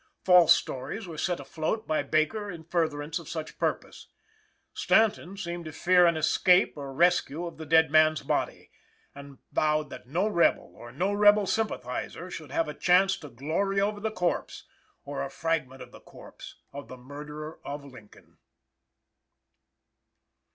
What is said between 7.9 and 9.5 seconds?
man's body; and